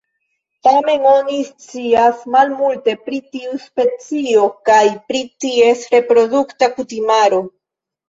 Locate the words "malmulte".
2.37-2.97